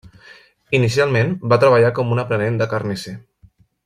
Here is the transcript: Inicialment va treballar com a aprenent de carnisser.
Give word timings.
Inicialment 0.77 1.35
va 1.53 1.59
treballar 1.65 1.91
com 1.99 2.15
a 2.17 2.21
aprenent 2.27 2.57
de 2.63 2.69
carnisser. 2.73 3.15